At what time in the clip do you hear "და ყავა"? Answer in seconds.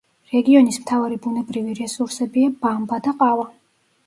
3.11-3.47